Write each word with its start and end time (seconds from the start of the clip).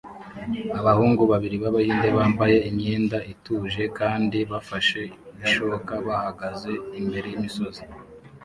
Abahungu 0.79 1.21
babiri 1.31 1.55
b'Abahinde 1.63 2.09
bambaye 2.17 2.57
imyenda 2.69 3.17
ituje 3.33 3.83
kandi 3.99 4.37
bafashe 4.51 5.01
ishoka 5.45 5.93
bahagaze 6.07 6.71
imbere 6.99 7.27
y'imisozi 7.31 7.83